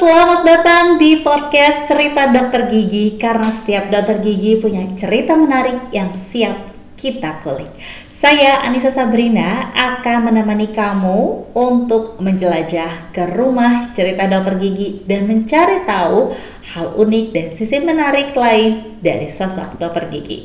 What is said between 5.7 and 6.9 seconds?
yang siap